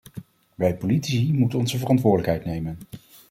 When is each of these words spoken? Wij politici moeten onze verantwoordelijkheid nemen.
Wij 0.55 0.75
politici 0.77 1.33
moeten 1.33 1.59
onze 1.59 1.77
verantwoordelijkheid 1.77 2.45
nemen. 2.45 2.77